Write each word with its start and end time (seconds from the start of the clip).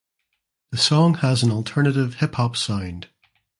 The 0.71 0.79
song 0.79 1.13
has 1.17 1.43
an 1.43 1.51
alternative 1.51 2.15
hip 2.15 2.33
hop 2.33 2.57
sound. 2.57 3.09